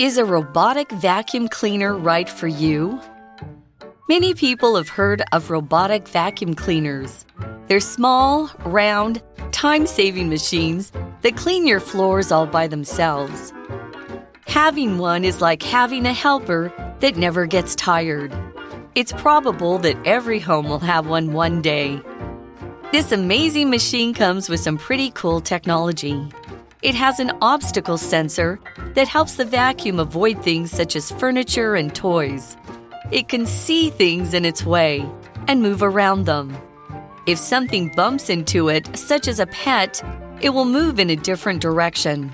[0.00, 2.98] Is a robotic vacuum cleaner right for you?
[4.08, 7.26] Many people have heard of robotic vacuum cleaners.
[7.66, 9.20] They're small, round,
[9.52, 10.90] time saving machines
[11.20, 13.52] that clean your floors all by themselves.
[14.46, 18.34] Having one is like having a helper that never gets tired.
[18.94, 22.00] It's probable that every home will have one one day.
[22.90, 26.26] This amazing machine comes with some pretty cool technology.
[26.82, 28.58] It has an obstacle sensor
[28.94, 32.56] that helps the vacuum avoid things such as furniture and toys.
[33.10, 35.06] It can see things in its way
[35.46, 36.56] and move around them.
[37.26, 40.02] If something bumps into it, such as a pet,
[40.40, 42.32] it will move in a different direction.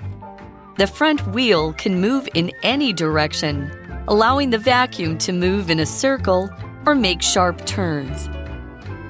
[0.77, 3.69] The front wheel can move in any direction,
[4.07, 6.49] allowing the vacuum to move in a circle
[6.85, 8.29] or make sharp turns.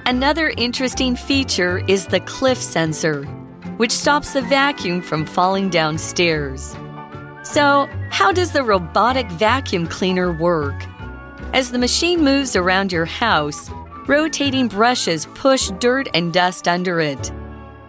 [0.07, 3.27] Another interesting feature is the cliff sensor
[3.77, 6.75] which stops the vacuum from falling downstairs.
[7.43, 10.75] So, how does the robotic vacuum cleaner work?
[11.53, 13.69] As the machine moves around your house,
[14.07, 17.31] rotating brushes push dirt and dust under it.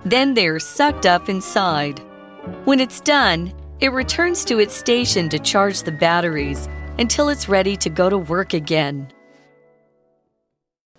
[0.04, 2.00] Then they are sucked up inside.
[2.64, 7.76] When it's done, it returns to its station to charge the batteries until it's ready
[7.76, 9.12] to go to work again.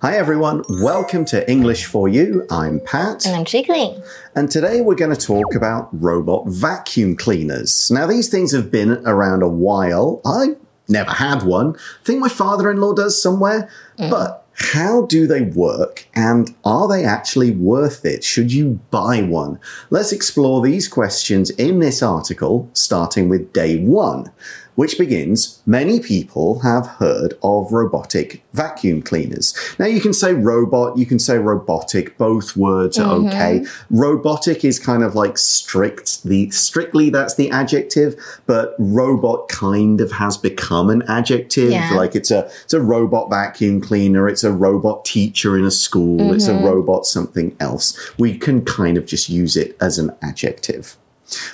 [0.02, 2.47] Hi everyone, welcome to English for You.
[2.50, 3.25] I'm Pat.
[3.25, 4.02] And I'm Chickling.
[4.33, 7.92] And today we're going to talk about robot vacuum cleaners.
[7.92, 10.22] Now, these things have been around a while.
[10.23, 10.55] I
[10.88, 11.75] never had one.
[11.75, 13.70] I think my father in law does somewhere.
[13.97, 14.09] Mm.
[14.09, 18.23] But how do they work and are they actually worth it?
[18.23, 19.59] Should you buy one?
[19.89, 24.31] Let's explore these questions in this article, starting with day one
[24.80, 29.53] which begins Many people have heard of robotic vacuum cleaners.
[29.77, 33.27] Now, you can say robot, you can say robotic, both words are mm-hmm.
[33.27, 33.66] okay.
[33.91, 38.16] Robotic is kind of like strict, the strictly that's the adjective,
[38.47, 41.69] but robot kind of has become an adjective.
[41.69, 41.91] Yeah.
[41.93, 46.17] Like it's a it's a robot vacuum cleaner, it's a robot teacher in a school,
[46.17, 46.33] mm-hmm.
[46.33, 46.65] it's a mm-hmm.
[46.65, 47.95] robot something else.
[48.17, 50.98] We can kind of just use it as an adjective.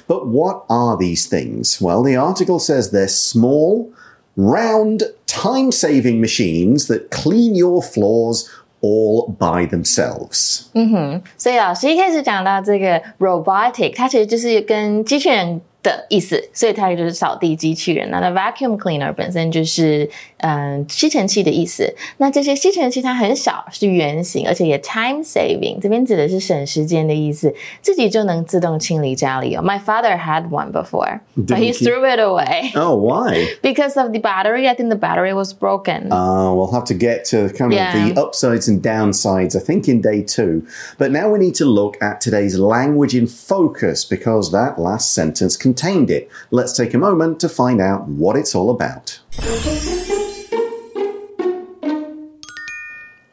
[0.06, 1.80] But what are these things?
[1.80, 3.91] Well, the article says they're small,
[4.36, 8.48] round, time saving machines that clean your floors
[8.82, 10.64] all by themselves.
[10.74, 18.10] 嗯哼，所以老师一开始讲到这个 robotic，它其实就是跟机器人 的意思，所以它就是扫地机器人。
[18.10, 20.08] 那 the vacuum cleaner 本身就是
[20.38, 21.94] 嗯吸尘器的意思。
[22.18, 29.62] 那这些吸尘器它很小，是圆形，而且也 time saving，这边指的是省时间的意思，自己就能自动清理家里哦。
[29.62, 32.72] My father had one before, but he threw it away.
[32.78, 33.46] Oh, why?
[33.62, 34.68] Because of the battery.
[34.68, 36.12] I think the battery was broken.
[36.12, 38.12] Uh, we'll have to get to kind of yeah.
[38.12, 40.66] the upsides and downsides, I think, in day two.
[40.98, 45.56] But now we need to look at today's language in focus because that last sentence
[45.56, 46.29] can contained it.
[46.51, 49.19] Let's take a moment to find out what it's all about.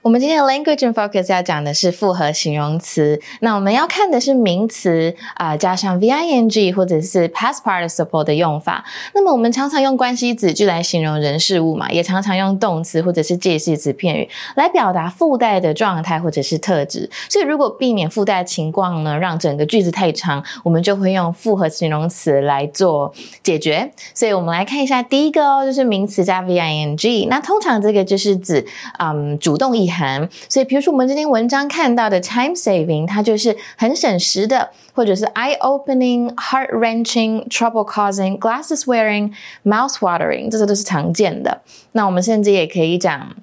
[0.03, 3.21] 我们今天的 language and focus 要讲的是复合形容词。
[3.39, 8.85] 那我们要看的是名词啊、加上 v i n g 或者是 past participle 的用法。
[9.15, 17.09] 那么我们常常用关系子句来形容人事物嘛，也常常用动词或者是介系词片语来表达附带的状态或者是特质。
[17.29, 23.15] 所以如果避免附带情况呢，让整个句子太长，我们就会用复合形容词来做
[23.45, 23.93] 解决。
[24.15, 27.27] 所以我们来看一下第一个哦，就是名词加 v i n g。
[27.31, 28.67] 那通常这个就是指
[28.99, 29.92] 嗯主动意。
[29.92, 41.62] 谈，所以比如说我们这篇文章看到的 time saving，它就是很省时的，或者是 eye opening、heart wrenching、trouble causing、glasses wearing、mouth watering，这些都是常见的。
[41.92, 43.36] 那我们甚至也可以讲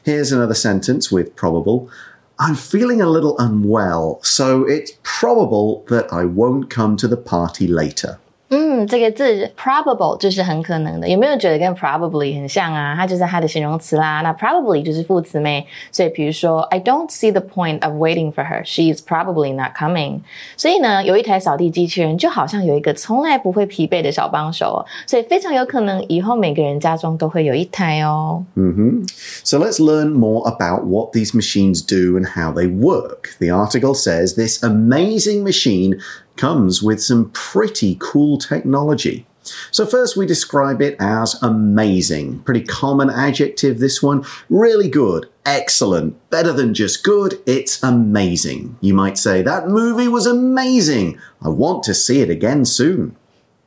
[0.04, 1.90] Here's another sentence with probable.
[2.38, 7.66] I'm feeling a little unwell, so it's probable that I won't come to the party
[7.66, 8.18] later.
[8.53, 12.93] 嗯，这个字 probable 就是很可能的，有没有觉得跟 probably 很像啊？
[12.93, 14.19] 它就是它的形容词啦。
[14.19, 18.61] 那 probably 就是副词没，所以比如说 I don't see the point of waiting for her.
[18.65, 20.19] She is probably not coming.
[20.57, 28.43] 所以呢，有一台扫地机器人就好像有一个从来不会疲惫的小帮手，所以非常有可能以后每个人家中都会有一台哦。
[28.55, 29.09] Mm -hmm.
[29.45, 33.37] So let's learn more about what these machines do and how they work.
[33.39, 36.01] The article says this amazing machine
[36.35, 39.25] comes with some pretty cool technology.
[39.71, 42.39] So, first, we describe it as amazing.
[42.41, 44.23] Pretty common adjective, this one.
[44.49, 48.77] Really good, excellent, better than just good, it's amazing.
[48.81, 51.19] You might say, That movie was amazing.
[51.41, 53.15] I want to see it again soon.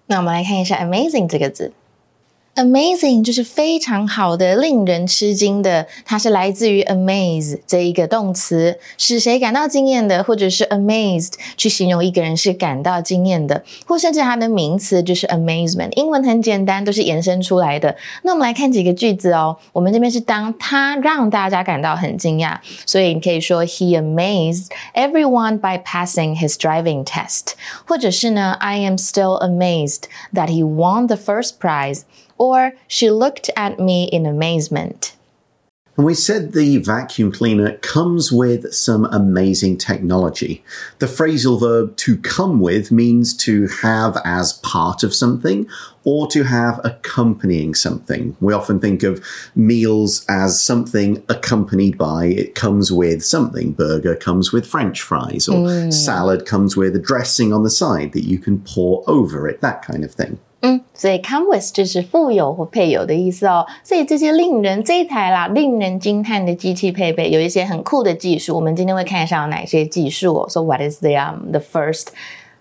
[0.06, 1.72] 那我们来看一下 “amazing” 这个字。
[2.59, 15.93] Amazing 就是非常好的、令人吃惊的，它是来自于 amaze 这一个动词，使谁感到惊艳的，或者是 amazed 去形容一个人是感到惊艳的，或甚至它的名词就是 amazement。
[15.93, 17.95] 英文很简单，都是延伸出来的。
[18.23, 19.55] 那我们来看几个句子哦。
[19.71, 27.53] 我们这边是当他让大家感到很惊讶，所以你可以说 He amazed everyone by passing his driving test，
[27.87, 32.01] 或者是呢 I am still amazed that he won the first prize。
[32.39, 35.15] Or she looked at me in amazement.
[35.99, 40.63] And we said the vacuum cleaner comes with some amazing technology.
[40.99, 45.67] The phrasal verb to come with means to have as part of something
[46.05, 48.37] or to have accompanying something.
[48.39, 49.21] We often think of
[49.55, 53.73] meals as something accompanied by, it comes with something.
[53.73, 55.91] Burger comes with french fries, or mm.
[55.91, 59.81] salad comes with a dressing on the side that you can pour over it, that
[59.81, 60.39] kind of thing.
[60.60, 63.66] 嗯，所以 come with 就是附有或配有的意思哦。
[63.82, 68.54] 所以这些令人这一台啦，令人惊叹的机器配备有一些很酷的技术。
[68.56, 70.48] 我们今天会看一下有哪些技术哦。
[70.48, 72.08] So what is the um the first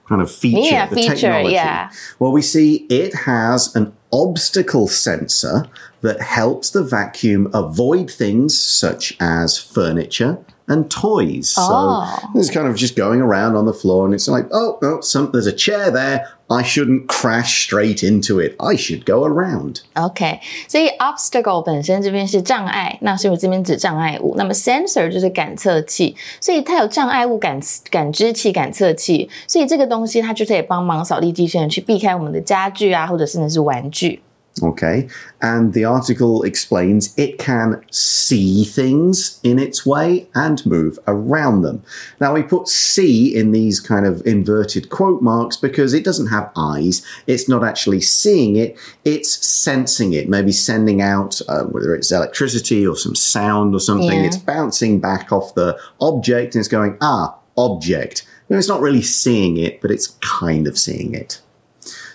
[0.08, 0.70] kind of feature?
[0.70, 1.16] Yeah, the feature.
[1.16, 1.54] Technology?
[1.54, 1.90] Yeah.
[2.20, 5.68] Well, we see it has an obstacle sensor
[6.02, 11.56] that helps the vacuum avoid things such as furniture and toys.
[11.58, 12.06] Oh.
[12.34, 15.02] So it's kind of just going around on the floor, and it's like, oh, oh,
[15.02, 16.28] some, there's a chair there.
[16.50, 18.56] I shouldn't crash straight into it.
[18.60, 19.82] I should go around.
[19.96, 24.36] OK，所以 obstacle 本身这边是障碍，那是不是这边指障碍物？
[24.38, 27.60] 那么 sensor 就是感测器，所以它有障碍物感
[27.90, 34.22] 感知器、感测器，所以这个东西它就可以帮忙扫地机器人去避开我们的家具啊，或者甚至是玩具。
[34.63, 35.09] Okay.
[35.41, 41.83] And the article explains it can see things in its way and move around them.
[42.21, 46.51] Now, we put see in these kind of inverted quote marks because it doesn't have
[46.57, 47.05] eyes.
[47.27, 52.87] It's not actually seeing it, it's sensing it, maybe sending out, uh, whether it's electricity
[52.87, 54.21] or some sound or something.
[54.21, 54.27] Yeah.
[54.27, 58.27] It's bouncing back off the object and it's going, ah, object.
[58.49, 61.41] it's not really seeing it, but it's kind of seeing it.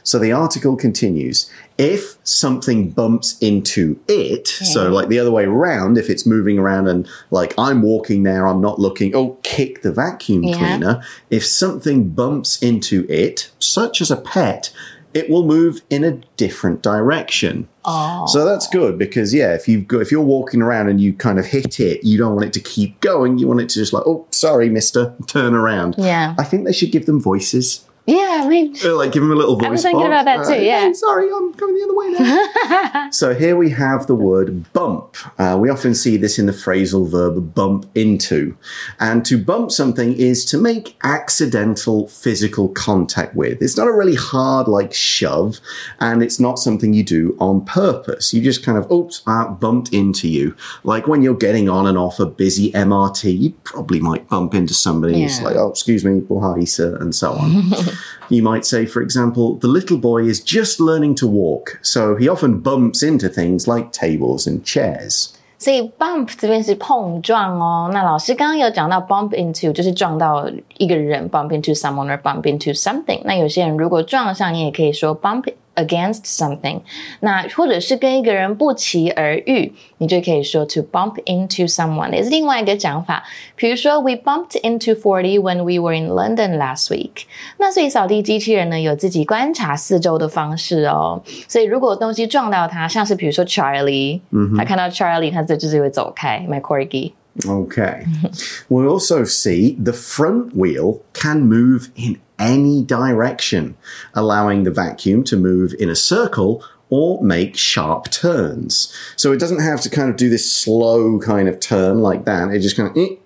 [0.03, 4.67] So the article continues if something bumps into it, yeah.
[4.67, 8.47] so like the other way around, if it's moving around and like I'm walking there,
[8.47, 10.57] I'm not looking, oh, kick the vacuum yeah.
[10.57, 11.03] cleaner.
[11.29, 14.71] If something bumps into it, such as a pet,
[15.13, 17.67] it will move in a different direction.
[17.85, 18.25] Oh.
[18.27, 21.37] So that's good because yeah, if you've got, if you're walking around and you kind
[21.37, 23.37] of hit it, you don't want it to keep going.
[23.37, 25.95] You want it to just like, oh, sorry, Mister, turn around.
[25.97, 26.35] Yeah.
[26.39, 27.85] I think they should give them voices.
[28.05, 29.65] Yeah, I mean, like give him a little voice.
[29.65, 30.07] I was thinking box.
[30.07, 30.59] about that too.
[30.59, 30.81] Uh, yeah.
[30.81, 33.09] Hey, sorry, I'm coming the other way now.
[33.11, 35.15] so here we have the word bump.
[35.39, 38.57] Uh, we often see this in the phrasal verb bump into,
[38.99, 43.61] and to bump something is to make accidental physical contact with.
[43.61, 45.61] It's not a really hard like shove,
[46.01, 48.33] and it's not something you do on purpose.
[48.33, 50.57] You just kind of oops, uh, bumped into you.
[50.83, 54.73] Like when you're getting on and off a busy MRT, you probably might bump into
[54.73, 55.19] somebody.
[55.19, 55.27] Yeah.
[55.27, 57.71] It's like, oh, excuse me, well, hi, sir, and so on.
[58.28, 62.28] You might say, for example, the little boy is just learning to walk, so he
[62.28, 65.30] often bumps into things like tables and chairs.
[65.60, 67.90] 所以 bump 这边是碰撞哦。
[67.92, 73.20] 那老师刚刚有讲到 bump into 就是撞到一个人，bump into someone or bump into something。
[73.24, 76.80] 那有些人如果撞上，你也可以说 bump against something，
[77.20, 83.22] 那或者是跟一个人不期而遇，你就可以说 to bump into someone，也是另外一个讲法。
[83.54, 87.24] 比如说，we bumped into Forty when we were in London last week。
[87.58, 91.22] 那所以扫地机器人呢有自己观察四周的方式哦。
[91.46, 98.04] 所以如果东西撞到它，像是比如说 Charlie，嗯，他看到 Charlie，他就就是会走开，my corgi。Okay.
[98.66, 103.74] we also see the front wheel can move in any direction,
[104.14, 108.88] allowing the vacuum to move in a circle or make sharp turns.
[109.16, 112.50] So it doesn't have to kind of do this slow kind of turn like that.
[112.54, 113.16] It just kind of eh,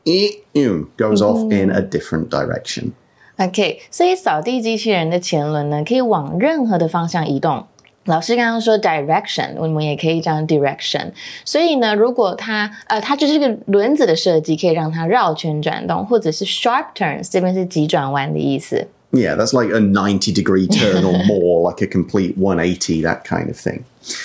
[0.55, 2.93] eh, goes off in a different direction.
[3.39, 7.67] OK，所以扫地机器人的前轮呢，可以往任何的方向移动。
[8.07, 11.13] 老师刚刚说 direction，我们也可以讲 direction。
[11.45, 18.89] 所以呢，如果它呃，它就是个轮子的设计，可以让它绕圈转动，或者是 sharp turns，这边是急转弯的意思。
[19.13, 23.51] Yeah, that's like a 90 degree turn or more, like a complete 180, that kind
[23.51, 23.85] of thing.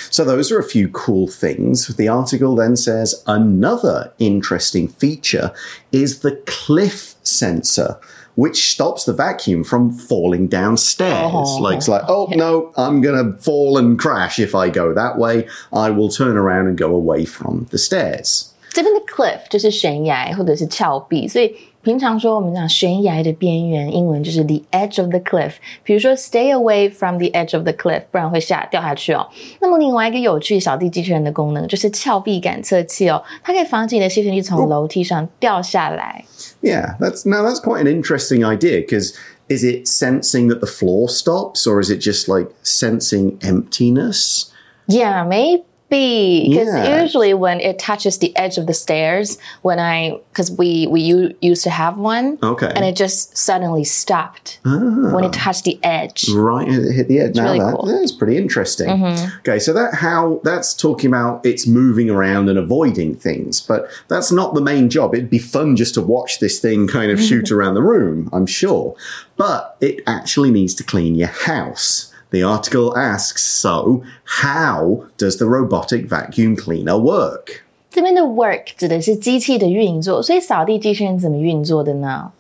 [0.10, 1.88] So, those are a few cool things.
[1.96, 5.52] The article then says another interesting feature
[5.92, 7.98] is the cliff sensor
[8.38, 11.34] which stops the vacuum from falling downstairs.
[11.34, 11.58] Oh.
[11.60, 15.48] Like it's like, oh no, I'm gonna fall and crash if I go that way.
[15.74, 18.54] I will turn around and go away from the stairs.
[18.70, 25.54] 这边的 cliff 就是悬崖或者是峭壁，所以 平常说我们讲悬崖的边缘，英文就是 the edge of the cliff。
[25.84, 29.26] 比如说 stay away from the edge of the cliff，不然会下掉下去哦。
[29.62, 36.26] 那么另外一个有趣扫地机器人的功能就是峭壁感测器哦，它可以防止你的吸尘器从楼梯上掉下来。
[36.62, 39.14] Yeah, that's now that's quite an interesting idea because
[39.48, 44.52] is it sensing that the floor stops or is it just like sensing emptiness?
[44.88, 47.03] Yeah, maybe because yeah.
[47.03, 51.65] usually when it touches the edge of the stairs, when I because we we used
[51.65, 55.13] to have one, okay, and it just suddenly stopped ah.
[55.13, 56.31] when it touched the edge.
[56.31, 57.31] Right, it hit the edge.
[57.31, 57.87] It's now really that, cool.
[57.87, 58.89] that's pretty interesting.
[58.89, 59.39] Mm-hmm.
[59.41, 64.33] Okay, so that how that's talking about it's moving around and avoiding things, but that's
[64.33, 65.15] not the main job.
[65.15, 68.47] It'd be fun just to watch this thing kind of shoot around the room, I'm
[68.47, 68.97] sure,
[69.37, 72.12] but it actually needs to clean your house.
[72.32, 74.02] The article asks, so
[74.42, 77.62] how does the robotic vacuum cleaner work?
[77.90, 82.32] 这边的 work 指的是机器的运作，所以扫地机器人怎么运作的呢？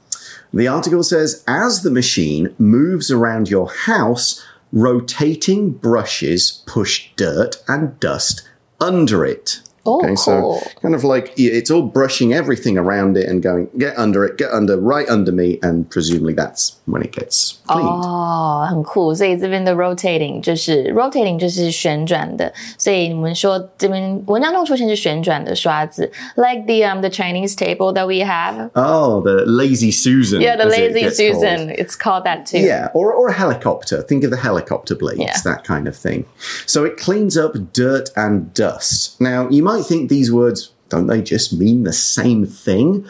[0.51, 4.39] The article says, as the machine moves around your house,
[4.73, 8.39] rotating brushes push dirt and dust
[8.79, 9.59] under it.
[9.89, 10.17] Oh, okay, cool.
[10.17, 14.37] so kind of like it's all brushing everything around it and going, get under it,
[14.37, 17.87] get under, right under me, and presumably that's when it gets cleaned.
[17.87, 19.15] 哦，很酷。
[19.15, 28.69] 所以这边的 rotating 就是 rotating 就是旋转的，所以我们说这边文章中出现是旋转的刷子，like the um the Chinese table that we have.
[28.73, 30.41] Oh, the lazy Susan.
[30.41, 31.67] Yeah, the lazy it Susan.
[31.67, 31.79] Called.
[31.79, 32.57] It's called that too.
[32.57, 34.01] Yeah, or or a helicopter.
[34.01, 35.39] Think of the helicopter blades, yeah.
[35.45, 36.25] that kind of thing.
[36.65, 39.21] So it cleans up dirt and dust.
[39.21, 43.06] Now you might might think these words, don't they just mean the same thing?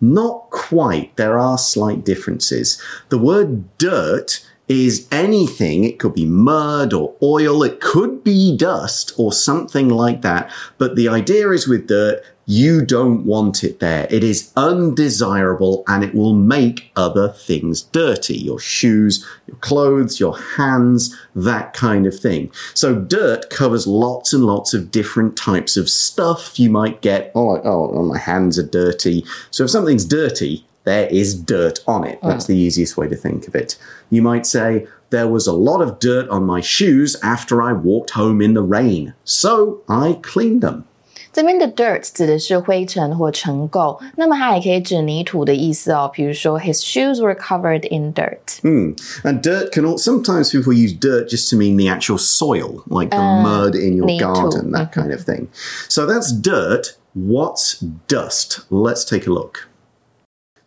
[0.00, 1.16] Not quite.
[1.16, 2.82] There are slight differences.
[3.10, 5.84] The word dirt is anything.
[5.84, 7.62] It could be mud or oil.
[7.62, 10.50] It could be dust or something like that.
[10.78, 14.08] But the idea is with dirt, you don't want it there.
[14.10, 18.36] It is undesirable and it will make other things dirty.
[18.36, 22.50] Your shoes, your clothes, your hands, that kind of thing.
[22.74, 27.30] So dirt covers lots and lots of different types of stuff you might get.
[27.34, 29.24] Oh, oh, oh, my hands are dirty.
[29.50, 32.18] So if something's dirty, there is dirt on it.
[32.22, 32.48] That's mm.
[32.48, 33.76] the easiest way to think of it.
[34.10, 38.10] You might say, there was a lot of dirt on my shoes after I walked
[38.10, 40.86] home in the rain, so I cleaned them.
[41.31, 46.09] 这边的 dirt 指的是灰尘或尘垢，那么它也可以指泥土的意思哦。
[46.13, 48.59] 比如说，His shoes were covered in dirt.
[48.61, 48.95] Hmm.
[49.23, 53.09] And dirt can also, sometimes people use dirt just to mean the actual soil, like
[53.09, 55.49] the uh, mud in your garden, that kind of thing.
[55.89, 56.95] So that's dirt.
[57.13, 58.61] What's dust?
[58.69, 59.67] Let's take a look.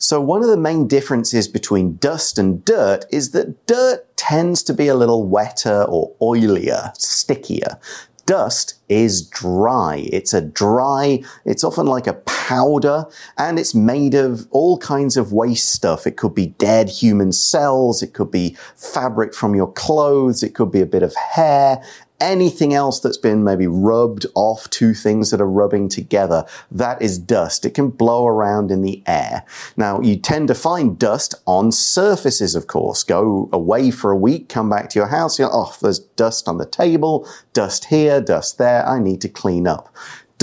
[0.01, 4.73] So, one of the main differences between dust and dirt is that dirt tends to
[4.73, 7.79] be a little wetter or oilier, stickier
[8.26, 10.08] dust is dry.
[10.12, 13.06] It's a dry, it's often like a powder
[13.38, 16.06] and it's made of all kinds of waste stuff.
[16.06, 18.02] It could be dead human cells.
[18.02, 20.44] It could be fabric from your clothes.
[20.44, 21.84] It could be a bit of hair
[22.24, 27.20] anything else that's been maybe rubbed off two things that are rubbing together, that is
[27.20, 27.66] dust.
[27.66, 29.44] It can blow around in the air.
[29.76, 33.04] Now, you tend to find dust on surfaces, of course.
[33.04, 36.58] Go away for a week, come back to your house, you're, oh, there's dust on
[36.58, 39.94] the table, dust here, dust there, I need to clean up.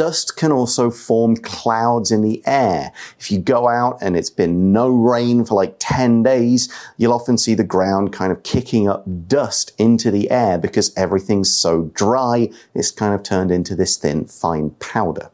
[0.01, 2.91] Dust can also form clouds in the air.
[3.19, 7.37] If you go out and it's been no rain for like 10 days, you'll often
[7.37, 12.49] see the ground kind of kicking up dust into the air because everything's so dry,
[12.75, 15.31] it's kind of turned into this thin, fine powder.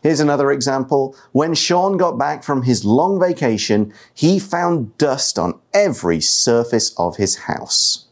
[0.00, 1.16] Here's another example.
[1.32, 7.16] When Sean got back from his long vacation, he found dust on every surface of
[7.16, 8.05] his house.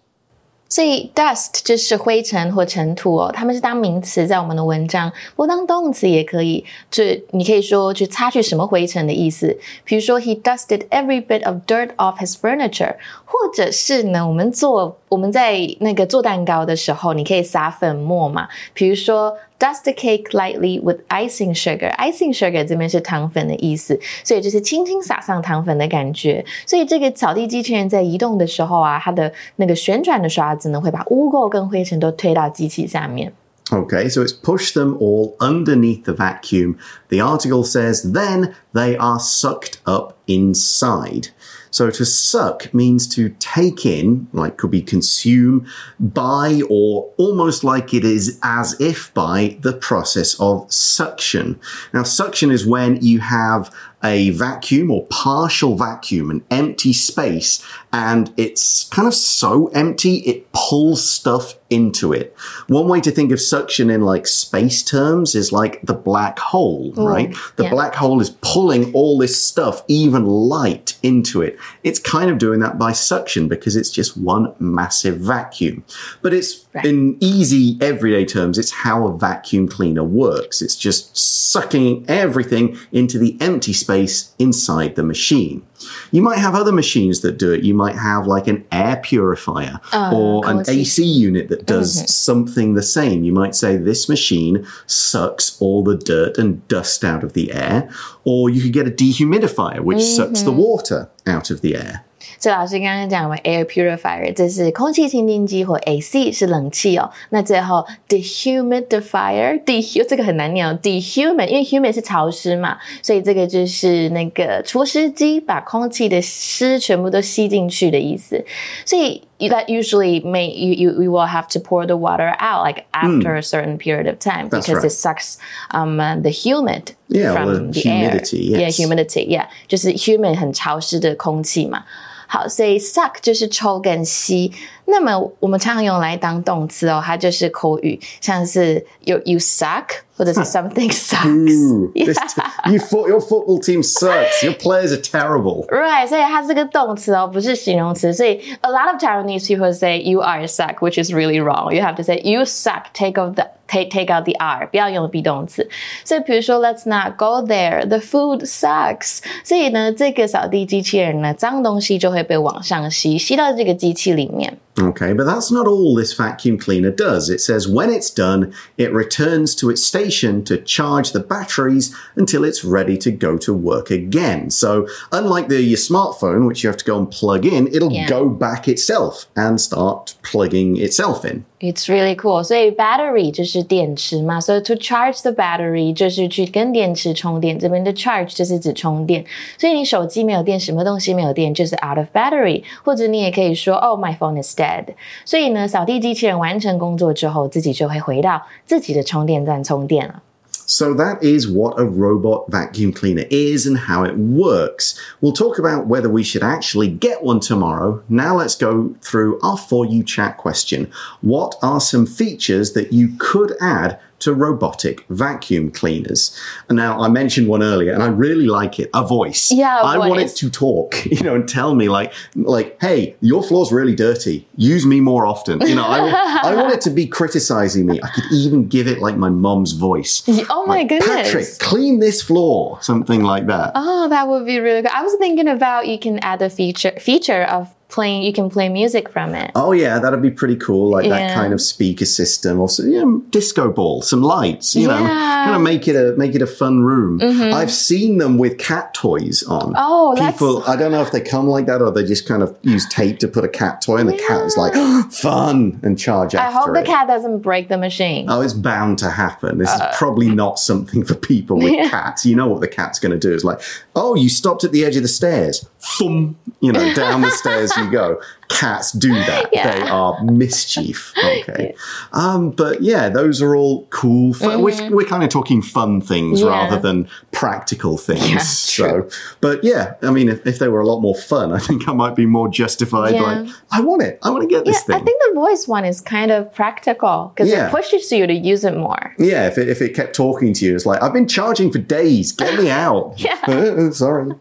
[0.75, 6.64] 所以 dust 就是灰尘或尘土哦，它们是当名词在我们的文章，不当动词也可以。
[6.90, 9.57] 就你可以说去擦去什么灰尘的意思。
[9.85, 12.97] 比如说，He dusted every bit of dirt off his furniture。
[13.25, 18.49] 或者是呢，我们做我们在那个做蛋糕的时候，你可以撒粉末嘛。
[18.73, 26.46] 比如说 ，dust the cake lightly with icing sugar。icing sugar 这边是糖粉的意思，所以就是轻轻撒上糖粉的感觉。
[26.65, 33.34] 所以这个扫地机器人在移动的时候啊，它的那个旋转的刷子呢，会把污垢跟灰尘都推到机器下面。
[33.72, 36.77] Okay, so it's push them all underneath the vacuum.
[37.10, 41.27] The article says then they are sucked up inside.
[41.75, 45.66] So to suck means to take in, like could be consume
[45.99, 51.59] by or almost like it is as if by the process of suction.
[51.93, 58.32] Now suction is when you have a vacuum or partial vacuum, an empty space, and
[58.37, 62.37] it's kind of so empty it pulls stuff into it.
[62.66, 66.92] One way to think of suction in like space terms is like the black hole,
[66.99, 67.34] Ooh, right?
[67.56, 67.70] The yeah.
[67.70, 71.58] black hole is pulling all this stuff, even light, into it.
[71.82, 75.84] It's kind of doing that by suction because it's just one massive vacuum.
[76.20, 76.84] But it's right.
[76.84, 80.61] in easy everyday terms, it's how a vacuum cleaner works.
[80.61, 85.65] It's just sucking everything into the empty space space inside the machine.
[86.11, 87.63] You might have other machines that do it.
[87.63, 92.07] You might have like an air purifier oh, or an AC unit that does mm-hmm.
[92.07, 93.25] something the same.
[93.25, 97.91] You might say this machine sucks all the dirt and dust out of the air,
[98.25, 100.17] or you could get a dehumidifier which mm-hmm.
[100.17, 100.61] sucks the mm-hmm.
[100.61, 102.05] water out of the air.
[102.44, 107.10] 所以老师刚刚讲完 air purifier，这是空气清净机或 AC 是冷气哦。
[107.29, 118.46] 那最后 dehumidifier，de 这个很难念哦，dehumid，因为 humid 是潮湿嘛，所以这个就是那个除湿机，把空气的湿全部都吸进去的意思。
[118.86, 123.32] 所以 that usually may you, you you will have to pour the water out like after
[123.32, 123.38] mm.
[123.38, 124.89] a certain period of time That's because right.
[124.89, 125.38] it sucks
[125.72, 128.59] um the humid yeah, from the, the humidity, air.
[128.59, 128.77] Yes.
[128.77, 129.27] Yeah, humidity.
[129.29, 131.85] Yeah，就是 humid 很潮湿的空气嘛。
[132.27, 134.53] 好，所以 suck 就是抽跟吸。
[134.85, 139.85] 那么我们常常用来当动词哦，它就是口语，像是 you you suck
[140.16, 144.44] 或者是 something sucks。you your football team sucks.
[144.44, 145.66] Your players are terrible.
[145.70, 148.14] Right，所以它是个动词哦，不是形容词。
[148.14, 151.74] 所以 a lot of Taiwanese people say you are suck, which is really wrong.
[151.74, 152.83] You have to say you suck.
[152.94, 155.68] Take off the take take out the r，不要用 be 动词。
[156.03, 157.88] 所以比如说，Let's not go there.
[157.88, 159.20] The food sucks.
[159.44, 164.57] 所以呢，这个扫地机器人呢，脏东西就会被往上吸，吸到这个机器里面。
[164.77, 167.29] Okay, but that's not all this vacuum cleaner does.
[167.29, 172.46] It says when it's done, it returns to its station to charge the batteries until
[172.46, 174.50] it's ready to go to work again.
[174.50, 178.07] So, unlike the your smartphone, which you have to go and plug in, it'll yeah.
[178.07, 181.44] go back itself and start plugging itself in.
[181.65, 182.43] It's really cool.
[182.43, 187.59] 所以 battery 就是电池嘛，所以 to charge the battery 就是去跟电池充电。
[187.59, 189.25] 这边的 charge 就是指充电。
[189.59, 192.63] 所以你手机没有电，什么东西没有电，就是 out of battery。
[192.83, 194.55] 或者你也可以说，Oh, my phone is。
[194.55, 194.85] dead。
[195.25, 200.23] 所以呢，扫地机器人完成工作之后，自己就会回到自己的充电站充电了。
[200.67, 204.99] So that is what a robot vacuum cleaner is and how it works.
[205.21, 208.03] We'll talk about whether we should actually get one tomorrow.
[208.09, 210.91] Now let's go through our For You chat question.
[211.21, 216.39] What are some features that you could add to robotic vacuum cleaners.
[216.71, 218.89] Now, I mentioned one earlier, and I really like it.
[218.95, 219.52] A voice.
[219.52, 220.08] Yeah, I voice.
[220.08, 223.95] want it to talk, you know, and tell me like, like, hey, your floor's really
[223.95, 224.47] dirty.
[224.56, 225.60] Use me more often.
[225.60, 228.00] You know, I, I want it to be criticizing me.
[228.02, 230.23] I could even give it like my mom's voice.
[230.49, 233.73] Oh my like, goodness, Patrick, clean this floor, something like that.
[233.75, 234.91] Oh, that would be really good.
[234.91, 238.68] I was thinking about you can add a feature feature of playing you can play
[238.68, 241.10] music from it oh yeah that'd be pretty cool like yeah.
[241.10, 244.99] that kind of speaker system or you know, disco ball some lights you yeah.
[244.99, 247.54] know kind of make it a make it a fun room mm-hmm.
[247.54, 251.47] i've seen them with cat toys on oh people i don't know if they come
[251.47, 254.08] like that or they just kind of use tape to put a cat toy and
[254.08, 254.28] the yeah.
[254.28, 254.73] cat is like
[255.12, 256.75] fun and charge i hope it.
[256.75, 260.30] the cat doesn't break the machine oh it's bound to happen this uh, is probably
[260.30, 263.44] not something for people with cats you know what the cat's going to do is
[263.44, 263.60] like
[263.94, 267.76] oh you stopped at the edge of the stairs Thum, you know down the stairs
[267.76, 268.20] you go.
[268.49, 269.49] cats do that.
[269.52, 269.73] Yeah.
[269.80, 271.13] They are mischief.
[271.45, 271.75] Okay.
[272.13, 274.33] Um, but yeah, those are all cool.
[274.35, 274.63] Fun.
[274.63, 276.49] We're, we're kind of talking fun things Mm-hmm.
[276.49, 276.65] Yeah.
[276.71, 278.30] rather than practical things.
[278.30, 279.09] Yeah, so,
[279.41, 281.93] but yeah, I mean, if, if they were a lot more fun, I think I
[281.93, 283.15] might be more justified.
[283.15, 284.19] Like, I want it.
[284.23, 284.97] I want to get Yeah, this thing.
[284.97, 288.65] I think the voice one is kind of practical because it pushes you to use
[288.65, 289.15] it more.
[289.19, 291.78] Yeah, if it, if it kept talking to you, it's like, I've been charging for
[291.78, 292.33] days.
[292.33, 293.15] Get me out.
[293.19, 293.91] Yeah.
[293.91, 294.33] Sorry.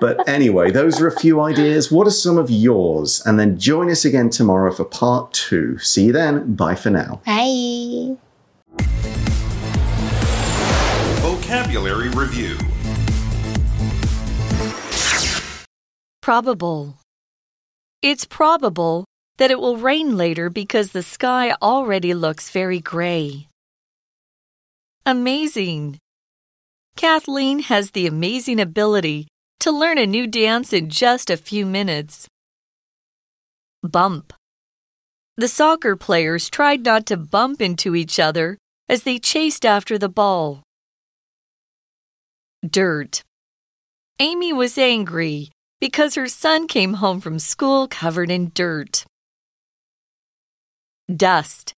[0.00, 1.90] But anyway, those are a few ideas.
[1.90, 3.22] What are some of yours?
[3.26, 5.78] And then join us again tomorrow for part two.
[5.78, 6.54] See you then.
[6.54, 7.20] Bye for now.
[7.26, 8.16] Bye.
[11.20, 12.56] Vocabulary Review
[16.26, 16.96] Probable.
[18.02, 19.04] It's probable
[19.38, 23.46] that it will rain later because the sky already looks very gray.
[25.04, 25.98] Amazing.
[26.96, 29.28] Kathleen has the amazing ability
[29.60, 32.26] to learn a new dance in just a few minutes.
[33.90, 34.32] Bump.
[35.36, 40.08] The soccer players tried not to bump into each other as they chased after the
[40.08, 40.62] ball.
[42.68, 43.22] Dirt.
[44.18, 49.04] Amy was angry because her son came home from school covered in dirt.
[51.14, 51.74] Dust.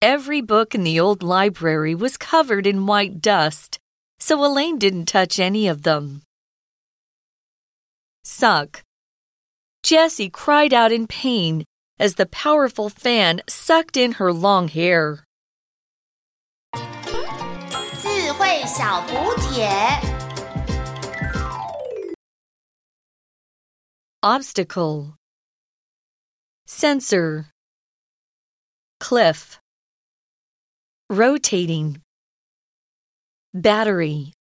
[0.00, 3.78] Every book in the old library was covered in white dust,
[4.18, 6.22] so Elaine didn't touch any of them.
[8.24, 8.82] Suck.
[9.84, 11.62] Jessie cried out in pain
[11.98, 15.26] as the powerful fan sucked in her long hair.
[24.22, 25.16] Obstacle.
[26.64, 27.50] Sensor.
[29.00, 29.60] Cliff.
[31.10, 32.00] Rotating.
[33.52, 34.32] Battery.